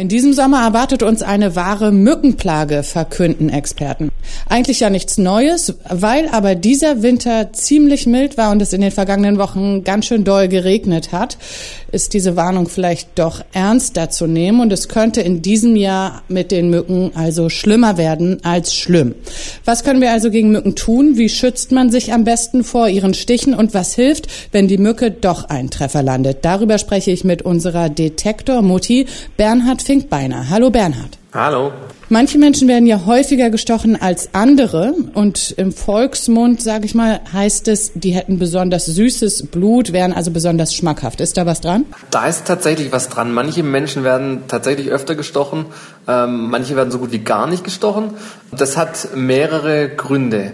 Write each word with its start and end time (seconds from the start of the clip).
In 0.00 0.08
diesem 0.08 0.32
Sommer 0.32 0.62
erwartet 0.64 1.02
uns 1.02 1.20
eine 1.20 1.56
wahre 1.56 1.92
Mückenplage, 1.92 2.84
verkünden 2.84 3.50
Experten. 3.50 4.08
Eigentlich 4.48 4.80
ja 4.80 4.88
nichts 4.88 5.18
Neues, 5.18 5.74
weil 5.90 6.26
aber 6.30 6.54
dieser 6.54 7.02
Winter 7.02 7.52
ziemlich 7.52 8.06
mild 8.06 8.38
war 8.38 8.50
und 8.50 8.62
es 8.62 8.72
in 8.72 8.80
den 8.80 8.92
vergangenen 8.92 9.36
Wochen 9.36 9.84
ganz 9.84 10.06
schön 10.06 10.24
doll 10.24 10.48
geregnet 10.48 11.12
hat, 11.12 11.36
ist 11.92 12.14
diese 12.14 12.34
Warnung 12.34 12.66
vielleicht 12.66 13.18
doch 13.18 13.42
ernster 13.52 14.08
zu 14.08 14.26
nehmen 14.26 14.60
und 14.60 14.72
es 14.72 14.88
könnte 14.88 15.20
in 15.20 15.42
diesem 15.42 15.76
Jahr 15.76 16.22
mit 16.28 16.50
den 16.50 16.70
Mücken 16.70 17.10
also 17.14 17.50
schlimmer 17.50 17.98
werden 17.98 18.38
als 18.42 18.74
schlimm. 18.74 19.14
Was 19.66 19.84
können 19.84 20.00
wir 20.00 20.12
also 20.12 20.30
gegen 20.30 20.50
Mücken 20.50 20.76
tun? 20.76 21.18
Wie 21.18 21.28
schützt 21.28 21.72
man 21.72 21.90
sich 21.90 22.14
am 22.14 22.24
besten 22.24 22.64
vor 22.64 22.88
ihren 22.88 23.12
Stichen 23.12 23.52
und 23.52 23.74
was 23.74 23.94
hilft, 23.96 24.28
wenn 24.50 24.66
die 24.66 24.78
Mücke 24.78 25.10
doch 25.10 25.44
einen 25.44 25.68
Treffer 25.68 26.02
landet? 26.02 26.38
Darüber 26.42 26.78
spreche 26.78 27.10
ich 27.10 27.22
mit 27.22 27.42
unserer 27.42 27.90
Detektor-Mutti 27.90 29.04
Bernhard 29.36 29.82
Finkbeiner. 29.90 30.48
Hallo 30.48 30.70
Bernhard. 30.70 31.18
Hallo. 31.34 31.72
Manche 32.08 32.38
Menschen 32.38 32.68
werden 32.68 32.86
ja 32.86 33.06
häufiger 33.06 33.50
gestochen 33.50 34.00
als 34.00 34.28
andere 34.34 34.94
und 35.14 35.50
im 35.56 35.72
Volksmund, 35.72 36.62
sage 36.62 36.84
ich 36.84 36.94
mal, 36.94 37.20
heißt 37.32 37.66
es, 37.66 37.90
die 37.96 38.12
hätten 38.12 38.38
besonders 38.38 38.86
süßes 38.86 39.48
Blut, 39.48 39.92
wären 39.92 40.12
also 40.12 40.30
besonders 40.30 40.76
schmackhaft. 40.76 41.20
Ist 41.20 41.36
da 41.36 41.44
was 41.44 41.60
dran? 41.60 41.86
Da 42.12 42.28
ist 42.28 42.44
tatsächlich 42.44 42.92
was 42.92 43.08
dran. 43.08 43.32
Manche 43.32 43.64
Menschen 43.64 44.04
werden 44.04 44.44
tatsächlich 44.46 44.90
öfter 44.90 45.16
gestochen, 45.16 45.66
ähm, 46.06 46.50
manche 46.50 46.76
werden 46.76 46.92
so 46.92 47.00
gut 47.00 47.10
wie 47.10 47.18
gar 47.18 47.48
nicht 47.48 47.64
gestochen. 47.64 48.10
Das 48.52 48.76
hat 48.76 49.16
mehrere 49.16 49.88
Gründe. 49.88 50.52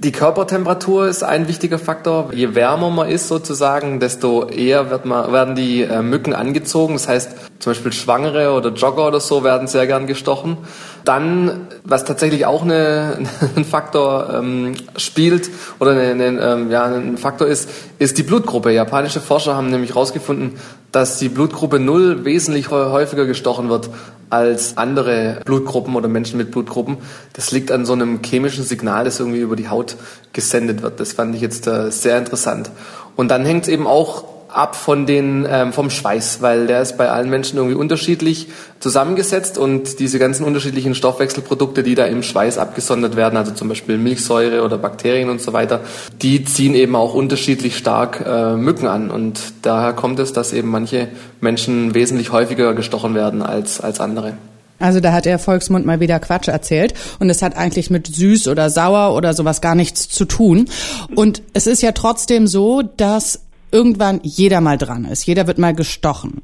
Die 0.00 0.12
Körpertemperatur 0.12 1.08
ist 1.08 1.24
ein 1.24 1.48
wichtiger 1.48 1.76
Faktor. 1.76 2.30
Je 2.32 2.54
wärmer 2.54 2.88
man 2.88 3.08
ist 3.08 3.26
sozusagen, 3.26 3.98
desto 3.98 4.46
eher 4.46 4.90
wird 4.90 5.04
man, 5.04 5.32
werden 5.32 5.56
die 5.56 5.82
äh, 5.82 6.02
Mücken 6.02 6.34
angezogen. 6.34 6.92
Das 6.92 7.08
heißt, 7.08 7.32
zum 7.58 7.72
Beispiel 7.72 7.92
Schwangere 7.92 8.52
oder 8.52 8.70
Jogger 8.70 9.08
oder 9.08 9.18
so 9.18 9.42
werden 9.42 9.66
sehr 9.66 9.88
gern 9.88 10.06
gestochen. 10.06 10.56
Dann, 11.04 11.66
was 11.82 12.04
tatsächlich 12.04 12.46
auch 12.46 12.62
eine, 12.62 13.18
ein 13.56 13.64
Faktor 13.64 14.32
ähm, 14.34 14.74
spielt 14.96 15.50
oder 15.80 15.90
eine, 15.90 16.12
eine, 16.12 16.40
ähm, 16.42 16.70
ja, 16.70 16.84
ein 16.84 17.18
Faktor 17.18 17.48
ist, 17.48 17.68
ist 17.98 18.18
die 18.18 18.22
Blutgruppe. 18.22 18.70
Japanische 18.70 19.20
Forscher 19.20 19.56
haben 19.56 19.68
nämlich 19.68 19.90
herausgefunden, 19.90 20.60
dass 20.92 21.18
die 21.18 21.28
Blutgruppe 21.28 21.80
Null 21.80 22.24
wesentlich 22.24 22.70
häufiger 22.70 23.26
gestochen 23.26 23.68
wird 23.68 23.90
als 24.30 24.76
andere 24.76 25.40
Blutgruppen 25.44 25.96
oder 25.96 26.08
Menschen 26.08 26.38
mit 26.38 26.50
Blutgruppen. 26.50 26.98
Das 27.32 27.50
liegt 27.50 27.70
an 27.70 27.86
so 27.86 27.92
einem 27.92 28.20
chemischen 28.22 28.64
Signal, 28.64 29.04
das 29.04 29.20
irgendwie 29.20 29.40
über 29.40 29.56
die 29.56 29.68
Haut 29.68 29.96
gesendet 30.32 30.82
wird. 30.82 31.00
Das 31.00 31.12
fand 31.12 31.34
ich 31.34 31.40
jetzt 31.40 31.66
äh, 31.66 31.90
sehr 31.90 32.18
interessant. 32.18 32.70
Und 33.16 33.28
dann 33.28 33.44
hängt 33.44 33.64
es 33.64 33.68
eben 33.68 33.86
auch 33.86 34.37
ab 34.58 34.74
von 34.74 35.06
den, 35.06 35.46
ähm, 35.48 35.72
vom 35.72 35.88
Schweiß, 35.88 36.42
weil 36.42 36.66
der 36.66 36.82
ist 36.82 36.98
bei 36.98 37.10
allen 37.10 37.30
Menschen 37.30 37.56
irgendwie 37.56 37.76
unterschiedlich 37.76 38.48
zusammengesetzt 38.80 39.56
und 39.56 40.00
diese 40.00 40.18
ganzen 40.18 40.44
unterschiedlichen 40.44 40.94
Stoffwechselprodukte, 40.94 41.82
die 41.82 41.94
da 41.94 42.04
im 42.06 42.22
Schweiß 42.22 42.58
abgesondert 42.58 43.16
werden, 43.16 43.36
also 43.36 43.52
zum 43.52 43.68
Beispiel 43.68 43.98
Milchsäure 43.98 44.62
oder 44.64 44.76
Bakterien 44.76 45.30
und 45.30 45.40
so 45.40 45.52
weiter, 45.52 45.80
die 46.22 46.44
ziehen 46.44 46.74
eben 46.74 46.96
auch 46.96 47.14
unterschiedlich 47.14 47.76
stark 47.76 48.24
äh, 48.26 48.56
Mücken 48.56 48.88
an 48.88 49.10
und 49.10 49.40
daher 49.62 49.92
kommt 49.92 50.18
es, 50.18 50.32
dass 50.32 50.52
eben 50.52 50.68
manche 50.68 51.08
Menschen 51.40 51.94
wesentlich 51.94 52.32
häufiger 52.32 52.74
gestochen 52.74 53.14
werden 53.14 53.42
als, 53.42 53.80
als 53.80 54.00
andere. 54.00 54.34
Also 54.80 55.00
da 55.00 55.12
hat 55.12 55.24
der 55.24 55.38
Volksmund 55.38 55.86
mal 55.86 56.00
wieder 56.00 56.20
Quatsch 56.20 56.48
erzählt 56.48 56.94
und 57.18 57.30
es 57.30 57.42
hat 57.42 57.56
eigentlich 57.56 57.90
mit 57.90 58.06
süß 58.06 58.48
oder 58.48 58.70
sauer 58.70 59.14
oder 59.14 59.34
sowas 59.34 59.60
gar 59.60 59.74
nichts 59.74 60.08
zu 60.08 60.24
tun. 60.24 60.68
Und 61.14 61.42
es 61.52 61.66
ist 61.66 61.82
ja 61.82 61.92
trotzdem 61.92 62.46
so, 62.46 62.82
dass 62.82 63.40
irgendwann 63.70 64.20
jeder 64.22 64.60
mal 64.60 64.78
dran 64.78 65.04
ist. 65.04 65.26
Jeder 65.26 65.46
wird 65.46 65.58
mal 65.58 65.74
gestochen. 65.74 66.42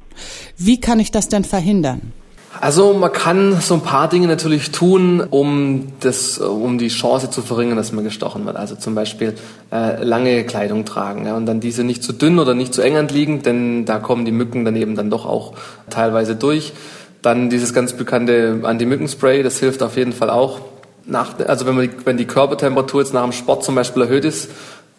Wie 0.57 0.79
kann 0.79 0.99
ich 0.99 1.11
das 1.11 1.27
denn 1.27 1.43
verhindern? 1.43 2.13
Also 2.61 2.93
man 2.93 3.11
kann 3.11 3.59
so 3.59 3.73
ein 3.73 3.81
paar 3.81 4.07
Dinge 4.07 4.27
natürlich 4.27 4.71
tun, 4.71 5.21
um 5.21 5.87
das, 5.99 6.37
um 6.37 6.77
die 6.77 6.87
Chance 6.87 7.29
zu 7.29 7.41
verringern, 7.41 7.75
dass 7.75 7.91
man 7.91 8.03
gestochen 8.05 8.45
wird. 8.45 8.55
Also 8.55 8.75
zum 8.75 8.95
Beispiel 8.95 9.33
äh, 9.73 10.01
lange 10.03 10.45
Kleidung 10.45 10.85
tragen 10.85 11.25
ja, 11.25 11.35
und 11.35 11.45
dann 11.45 11.59
diese 11.59 11.83
nicht 11.83 12.01
zu 12.01 12.13
dünn 12.13 12.39
oder 12.39 12.53
nicht 12.53 12.73
zu 12.73 12.81
eng 12.81 12.95
anliegend, 12.95 13.45
denn 13.45 13.85
da 13.85 13.99
kommen 13.99 14.23
die 14.23 14.31
Mücken 14.31 14.63
dann 14.63 14.75
eben 14.75 14.95
dann 14.95 15.09
doch 15.09 15.25
auch 15.25 15.53
teilweise 15.89 16.35
durch. 16.35 16.73
Dann 17.21 17.49
dieses 17.49 17.73
ganz 17.73 17.93
bekannte 17.93 18.61
Anti-Mückenspray, 18.63 19.43
das 19.43 19.59
hilft 19.59 19.83
auf 19.83 19.97
jeden 19.97 20.13
Fall 20.13 20.29
auch. 20.29 20.61
Nach, 21.07 21.37
also 21.39 21.65
wenn, 21.65 21.75
man 21.75 21.89
wenn 22.05 22.17
die 22.17 22.25
Körpertemperatur 22.25 23.01
jetzt 23.01 23.13
nach 23.13 23.23
dem 23.23 23.31
Sport 23.31 23.63
zum 23.63 23.75
Beispiel 23.75 24.03
erhöht 24.03 24.25
ist, 24.25 24.49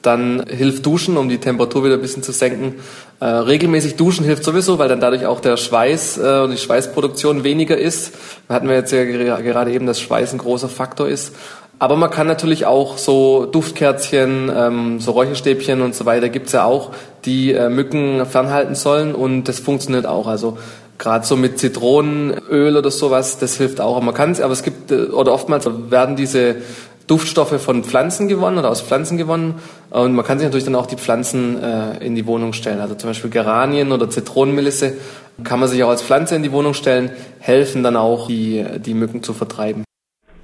dann 0.02 0.44
hilft 0.48 0.86
Duschen, 0.86 1.16
um 1.16 1.28
die 1.28 1.38
Temperatur 1.38 1.84
wieder 1.84 1.94
ein 1.94 2.00
bisschen 2.00 2.22
zu 2.22 2.32
senken. 2.32 2.76
Äh, 3.18 3.24
regelmäßig 3.24 3.96
duschen 3.96 4.24
hilft 4.24 4.44
sowieso, 4.44 4.78
weil 4.78 4.88
dann 4.88 5.00
dadurch 5.00 5.26
auch 5.26 5.40
der 5.40 5.56
Schweiß 5.56 6.18
äh, 6.18 6.40
und 6.44 6.50
die 6.50 6.58
Schweißproduktion 6.58 7.44
weniger 7.44 7.76
ist. 7.76 8.12
Da 8.46 8.54
hatten 8.54 8.68
wir 8.68 8.76
jetzt 8.76 8.92
ja 8.92 9.04
gerade 9.04 9.72
eben, 9.72 9.86
dass 9.86 10.00
Schweiß 10.00 10.32
ein 10.32 10.38
großer 10.38 10.68
Faktor 10.68 11.08
ist. 11.08 11.34
Aber 11.78 11.96
man 11.96 12.10
kann 12.10 12.26
natürlich 12.26 12.64
auch 12.64 12.96
so 12.96 13.46
Duftkerzchen, 13.46 14.50
ähm, 14.54 15.00
so 15.00 15.10
Räucherstäbchen 15.10 15.82
und 15.82 15.94
so 15.94 16.06
weiter 16.06 16.30
gibt's 16.30 16.52
ja 16.52 16.64
auch, 16.64 16.92
die 17.24 17.52
äh, 17.52 17.68
Mücken 17.68 18.24
fernhalten 18.24 18.74
sollen 18.74 19.14
und 19.14 19.44
das 19.44 19.60
funktioniert 19.60 20.06
auch. 20.06 20.26
Also 20.26 20.56
gerade 20.98 21.26
so 21.26 21.36
mit 21.36 21.58
Zitronenöl 21.58 22.76
oder 22.76 22.90
sowas, 22.90 23.38
das 23.38 23.56
hilft 23.58 23.80
auch. 23.80 24.00
Man 24.00 24.14
kann 24.14 24.30
es, 24.30 24.40
aber 24.40 24.54
es 24.54 24.62
gibt 24.62 24.90
äh, 24.90 25.06
oder 25.06 25.32
oftmals 25.32 25.68
werden 25.90 26.16
diese 26.16 26.56
Duftstoffe 27.06 27.60
von 27.60 27.84
Pflanzen 27.84 28.28
gewonnen 28.28 28.58
oder 28.58 28.70
aus 28.70 28.80
Pflanzen 28.80 29.16
gewonnen. 29.16 29.56
Und 29.90 30.14
man 30.14 30.24
kann 30.24 30.38
sich 30.38 30.46
natürlich 30.46 30.64
dann 30.64 30.74
auch 30.74 30.86
die 30.86 30.96
Pflanzen 30.96 31.62
äh, 31.62 32.04
in 32.04 32.14
die 32.14 32.26
Wohnung 32.26 32.52
stellen. 32.52 32.80
Also 32.80 32.94
zum 32.94 33.10
Beispiel 33.10 33.30
Geranien 33.30 33.92
oder 33.92 34.10
Zitronenmelisse 34.10 34.94
kann 35.44 35.60
man 35.60 35.68
sich 35.68 35.82
auch 35.84 35.90
als 35.90 36.02
Pflanze 36.02 36.34
in 36.34 36.42
die 36.42 36.52
Wohnung 36.52 36.74
stellen, 36.74 37.10
helfen 37.38 37.82
dann 37.82 37.96
auch, 37.96 38.28
die, 38.28 38.64
die 38.84 38.94
Mücken 38.94 39.22
zu 39.22 39.34
vertreiben. 39.34 39.84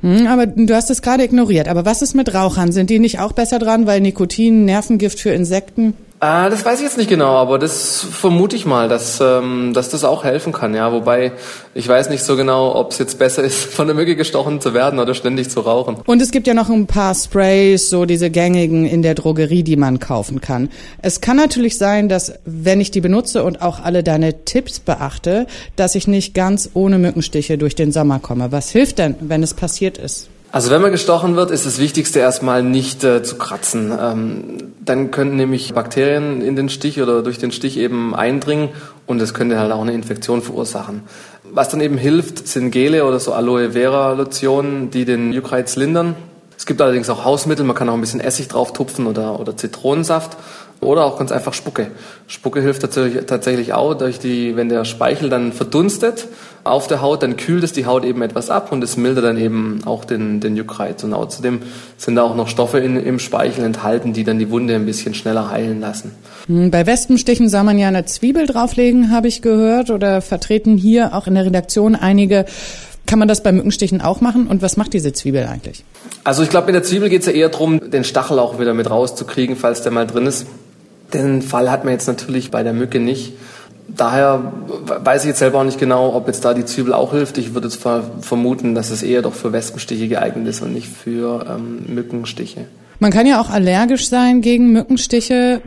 Hm, 0.03 0.27
aber 0.27 0.47
du 0.47 0.75
hast 0.75 0.91
es 0.91 1.03
gerade 1.03 1.25
ignoriert. 1.25 1.69
Aber 1.69 1.84
was 1.84 2.03
ist 2.03 2.15
mit 2.15 2.34
Rauchern? 2.34 2.73
Sind 2.73 2.91
die 2.91 2.99
nicht 2.99 3.21
auch 3.21 3.33
besser 3.33 3.59
dran, 3.59 3.87
weil 3.87 4.00
Nikotin 4.00 4.65
Nervengift 4.65 5.21
für 5.21 5.31
Insekten? 5.31 5.94
Äh, 6.22 6.50
das 6.50 6.65
weiß 6.65 6.78
ich 6.78 6.84
jetzt 6.84 6.99
nicht 6.99 7.10
genau, 7.10 7.34
aber 7.34 7.59
das 7.59 8.06
vermute 8.09 8.55
ich 8.55 8.65
mal, 8.65 8.88
dass, 8.88 9.21
ähm, 9.21 9.72
dass 9.75 9.88
das 9.88 10.05
auch 10.05 10.22
helfen 10.22 10.53
kann. 10.53 10.72
Ja, 10.72 10.93
wobei 10.93 11.33
ich 11.75 11.88
weiß 11.88 12.10
nicht 12.10 12.22
so 12.22 12.37
genau, 12.37 12.77
ob 12.77 12.93
es 12.93 12.99
jetzt 12.99 13.19
besser 13.19 13.43
ist, 13.43 13.65
von 13.75 13.88
der 13.88 13.97
Mücke 13.97 14.15
gestochen 14.15 14.61
zu 14.61 14.72
werden 14.72 15.00
oder 15.00 15.15
ständig 15.15 15.50
zu 15.50 15.61
rauchen. 15.61 15.97
Und 16.06 16.22
es 16.22 16.31
gibt 16.31 16.47
ja 16.47 16.55
noch 16.55 16.71
ein 16.71 16.87
paar 16.87 17.16
Sprays, 17.16 17.91
so 17.91 18.05
diese 18.05 18.31
gängigen 18.31 18.87
in 18.87 19.03
der 19.03 19.16
Drogerie, 19.16 19.65
die 19.65 19.75
man 19.75 19.99
kaufen 19.99 20.41
kann. 20.41 20.69
Es 21.03 21.21
kann 21.21 21.37
natürlich 21.37 21.77
sein, 21.77 22.09
dass 22.09 22.34
wenn 22.44 22.81
ich 22.81 22.93
die 22.93 23.00
benutze 23.00 23.43
und 23.43 23.61
auch 23.61 23.81
alle 23.81 24.05
deine 24.05 24.44
Tipps 24.44 24.78
beachte, 24.78 25.49
dass 25.75 25.97
ich 25.97 26.06
nicht 26.06 26.34
ganz 26.34 26.71
ohne 26.75 26.99
Mückenstiche 26.99 27.59
durch 27.59 27.75
den 27.75 27.91
Sommer 27.91 28.21
komme. 28.21 28.53
Was 28.53 28.71
hilft 28.71 29.00
denn, 29.00 29.16
wenn 29.19 29.43
es 29.43 29.55
passiert 29.55 29.99
ist? 29.99 30.28
Also 30.52 30.70
wenn 30.70 30.82
man 30.82 30.92
gestochen 30.92 31.34
wird, 31.34 31.50
ist 31.50 31.64
das 31.64 31.78
Wichtigste 31.78 32.18
erstmal 32.18 32.62
nicht 32.62 33.02
äh, 33.04 33.22
zu 33.22 33.36
kratzen. 33.36 33.90
Ähm, 33.98 34.74
dann 34.84 35.10
können 35.10 35.34
nämlich 35.34 35.72
Bakterien 35.72 36.42
in 36.42 36.56
den 36.56 36.68
Stich 36.68 37.00
oder 37.00 37.22
durch 37.22 37.38
den 37.38 37.52
Stich 37.52 37.78
eben 37.78 38.14
eindringen 38.14 38.68
und 39.06 39.18
das 39.18 39.32
könnte 39.32 39.58
halt 39.58 39.72
auch 39.72 39.80
eine 39.80 39.94
Infektion 39.94 40.42
verursachen. 40.42 41.04
Was 41.50 41.70
dann 41.70 41.80
eben 41.80 41.96
hilft, 41.96 42.46
sind 42.46 42.70
Gele 42.70 43.06
oder 43.06 43.18
so 43.18 43.32
Aloe 43.32 43.70
Vera 43.72 44.12
Lotionen, 44.12 44.90
die 44.90 45.06
den 45.06 45.32
Juckreiz 45.32 45.76
lindern. 45.76 46.16
Es 46.58 46.66
gibt 46.66 46.82
allerdings 46.82 47.08
auch 47.08 47.24
Hausmittel, 47.24 47.64
man 47.64 47.74
kann 47.74 47.88
auch 47.88 47.94
ein 47.94 48.02
bisschen 48.02 48.20
Essig 48.20 48.48
drauf 48.48 48.74
tupfen 48.74 49.06
oder, 49.06 49.40
oder 49.40 49.56
Zitronensaft 49.56 50.36
oder 50.82 51.06
auch 51.06 51.16
ganz 51.19 51.32
einfach 51.32 51.54
Spucke. 51.54 51.92
Spucke 52.26 52.60
hilft 52.60 52.82
tatsächlich, 52.82 53.24
tatsächlich 53.24 53.72
auch, 53.72 53.94
durch 53.94 54.19
die, 54.19 54.54
wenn 54.54 54.69
der 54.69 54.84
Speichel 54.84 55.30
dann 55.30 55.52
verdunstet 55.52 56.28
auf 56.65 56.87
der 56.87 57.00
Haut, 57.00 57.23
dann 57.23 57.37
kühlt 57.37 57.65
es 57.65 57.73
die 57.73 57.87
Haut 57.87 58.05
eben 58.05 58.23
etwas 58.23 58.50
ab 58.50 58.71
und 58.71 58.84
es 58.84 58.97
mildert 58.97 59.25
dann 59.25 59.37
eben 59.37 59.81
auch 59.84 60.05
den, 60.05 60.41
den 60.41 60.56
Juckreiz. 60.56 61.03
Und 61.03 61.12
außerdem 61.12 61.61
sind 61.97 62.17
da 62.17 62.23
auch 62.23 62.37
noch 62.37 62.49
Stoffe 62.49 62.78
in, 62.78 62.97
im 62.97 63.19
Speichel 63.19 63.65
enthalten, 63.65 64.12
die 64.12 64.25
dann 64.25 64.39
die 64.39 64.50
Wunde 64.50 64.75
ein 64.75 64.87
bisschen 64.87 65.15
schneller 65.15 65.50
heilen 65.50 65.81
lassen. 65.81 66.12
Hm, 66.47 66.70
bei 66.70 66.87
Wespenstichen 66.87 67.49
soll 67.49 67.64
man 67.64 67.79
ja 67.79 67.88
eine 67.88 68.05
Zwiebel 68.05 68.47
drauflegen, 68.47 69.11
habe 69.11 69.29
ich 69.29 69.43
gehört, 69.43 69.91
oder 69.91 70.23
vertreten 70.23 70.76
hier 70.76 71.14
auch 71.14 71.26
in 71.26 71.35
der 71.35 71.44
Redaktion 71.44 71.97
einige. 71.97 72.44
Kann 73.06 73.19
man 73.19 73.29
das 73.29 73.43
bei 73.43 73.50
Mückenstichen 73.50 74.00
auch 74.00 74.20
machen? 74.20 74.47
Und 74.47 74.62
was 74.62 74.76
macht 74.76 74.93
diese 74.93 75.12
Zwiebel 75.12 75.47
eigentlich? 75.47 75.85
Also 76.25 76.43
ich 76.44 76.50
glaube, 76.50 76.67
mit 76.67 76.76
der 76.76 76.85
Zwiebel 76.85 77.08
geht 77.08 77.20
es 77.23 77.26
ja 77.26 77.32
eher 77.32 77.49
darum, 77.49 77.91
den 77.91 78.05
Stachel 78.05 78.38
auch 78.38 78.61
wieder 78.61 78.75
mit 78.75 78.88
rauszukriegen, 78.88 79.56
falls 79.56 79.82
der 79.82 79.91
mal 79.91 80.06
drin 80.06 80.26
ist. 80.26 80.47
Den 81.12 81.43
Fall 81.43 81.70
hat 81.70 81.85
man 81.85 81.93
jetzt 81.93 82.06
natürlich 82.06 82.50
bei 82.50 82.62
der 82.62 82.73
Mücke 82.73 83.00
nicht. 83.00 83.32
Daher 83.88 84.52
weiß 84.87 85.23
ich 85.25 85.29
jetzt 85.29 85.40
selber 85.40 85.61
auch 85.61 85.64
nicht 85.64 85.79
genau, 85.79 86.14
ob 86.14 86.26
jetzt 86.26 86.44
da 86.44 86.55
die 86.55 86.64
Zwiebel 86.64 86.94
auch 86.94 87.12
hilft. 87.12 87.37
Ich 87.38 87.55
würde 87.55 87.69
jetzt 87.69 87.82
vermuten, 88.20 88.75
dass 88.75 88.90
es 88.90 89.02
eher 89.02 89.23
doch 89.23 89.34
für 89.34 89.52
Wespenstiche 89.52 90.08
geeignet 90.08 90.46
ist 90.49 90.62
und 90.62 90.73
nicht 90.73 90.88
für 90.88 91.44
ähm, 91.49 91.84
Mückenstiche. 91.94 92.67
Man 93.00 93.11
kann 93.11 93.26
ja 93.26 93.40
auch 93.40 93.50
allergisch 93.50 94.08
sein 94.08 94.43
gegen 94.43 94.73
Mückenstiche. 94.73 95.61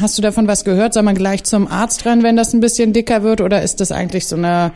Hast 0.00 0.16
du 0.16 0.22
davon 0.22 0.46
was 0.46 0.64
gehört? 0.64 0.94
Soll 0.94 1.02
man 1.02 1.16
gleich 1.16 1.42
zum 1.42 1.66
Arzt 1.66 2.04
rennen, 2.06 2.22
wenn 2.22 2.36
das 2.36 2.54
ein 2.54 2.60
bisschen 2.60 2.92
dicker 2.92 3.24
wird? 3.24 3.40
Oder 3.40 3.62
ist 3.62 3.80
das 3.80 3.90
eigentlich 3.90 4.26
so 4.28 4.36
eine 4.36 4.70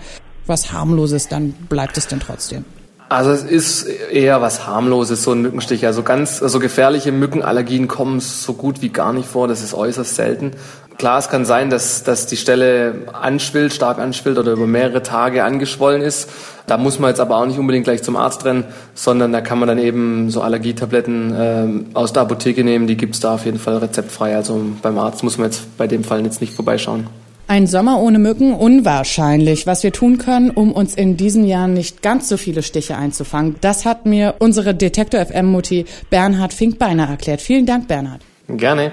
was 0.47 0.73
harmloses? 0.73 1.29
Dann 1.29 1.53
bleibt 1.53 1.97
es 1.97 2.09
denn 2.09 2.19
trotzdem? 2.19 2.65
Also 3.09 3.31
es 3.31 3.44
ist 3.44 3.85
eher 3.85 4.43
was 4.43 4.67
harmloses, 4.67 5.23
so 5.23 5.31
ein 5.31 5.43
Mückenstich. 5.43 5.87
Also 5.87 6.03
ganz, 6.03 6.43
also 6.43 6.59
gefährliche 6.59 7.12
Mückenallergien 7.12 7.87
kommen 7.87 8.19
so 8.19 8.55
gut 8.55 8.82
wie 8.82 8.88
gar 8.88 9.12
nicht 9.12 9.29
vor. 9.29 9.47
Das 9.47 9.62
ist 9.62 9.73
äußerst 9.73 10.17
selten. 10.17 10.50
Klar, 10.99 11.19
es 11.19 11.29
kann 11.29 11.44
sein, 11.44 11.70
dass, 11.70 12.05
dass 12.05 12.26
die 12.26 12.37
Stelle 12.37 13.08
anschwillt, 13.12 13.75
stark 13.75 13.99
anschwillt 13.99 14.38
oder 14.38 14.52
über 14.52 14.67
mehrere 14.67 15.02
Tage 15.02 15.43
angeschwollen 15.43 16.02
ist. 16.02 16.31
Da 16.67 16.79
muss 16.79 16.99
man 16.99 17.11
jetzt 17.11 17.20
aber 17.20 17.37
auch 17.37 17.46
nicht 17.46 17.58
unbedingt 17.58 17.85
gleich 17.85 18.02
zum 18.02 18.17
Arzt 18.17 18.44
rennen, 18.44 18.64
sondern 18.94 19.32
da 19.32 19.41
kann 19.41 19.58
man 19.58 19.69
dann 19.69 19.79
eben 19.79 20.31
so 20.31 20.41
Allergietabletten 20.41 21.35
äh, 21.35 21.96
aus 21.96 22.12
der 22.12 22.23
Apotheke 22.23 22.64
nehmen. 22.64 22.87
Die 22.87 22.96
gibt's 22.96 23.20
da 23.20 23.35
auf 23.35 23.44
jeden 23.44 23.58
Fall 23.58 23.79
rezeptfrei. 23.79 24.37
Also 24.37 24.64
beim 24.81 24.96
Arzt 24.99 25.25
muss 25.25 25.37
man 25.37 25.49
jetzt 25.49 25.76
bei 25.76 25.87
dem 25.87 26.05
Fall 26.05 26.25
jetzt 26.25 26.41
nicht 26.41 26.55
vorbeischauen. 26.55 27.08
Ein 27.47 27.67
Sommer 27.67 28.00
ohne 28.00 28.19
Mücken 28.19 28.55
unwahrscheinlich. 28.55 29.67
Was 29.67 29.82
wir 29.82 29.93
tun 29.93 30.17
können, 30.17 30.50
um 30.50 30.73
uns 30.73 30.94
in 30.94 31.19
diesen 31.19 31.44
Jahren 31.44 31.75
nicht 31.75 32.00
ganz 32.00 32.29
so 32.29 32.38
viele 32.38 32.62
Stiche 32.62 32.97
einzufangen, 32.97 33.56
das 33.61 33.85
hat 33.85 34.06
mir 34.06 34.37
unsere 34.38 34.75
Detektor 34.75 35.25
FM 35.26 35.47
Mutti 35.47 35.85
Bernhard 36.08 36.55
Finkbeiner 36.55 37.06
erklärt. 37.06 37.43
Vielen 37.43 37.67
Dank, 37.67 37.88
Bernhard. 37.88 38.23
Gerne. 38.49 38.93